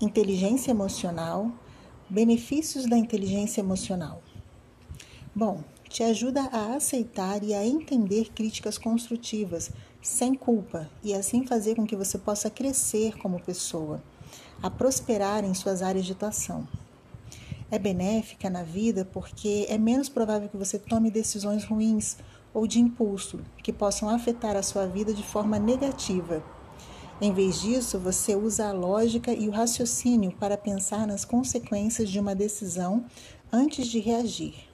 [0.00, 1.52] Inteligência emocional,
[2.08, 4.22] benefícios da inteligência emocional.
[5.34, 9.70] Bom, te ajuda a aceitar e a entender críticas construtivas
[10.00, 14.02] sem culpa e assim fazer com que você possa crescer como pessoa,
[14.62, 16.66] a prosperar em suas áreas de atuação.
[17.70, 22.16] É benéfica na vida porque é menos provável que você tome decisões ruins
[22.54, 26.42] ou de impulso que possam afetar a sua vida de forma negativa
[27.20, 32.18] em vez disso, você usa a lógica e o raciocínio para pensar nas consequências de
[32.18, 33.04] uma decisão
[33.52, 34.69] antes de reagir.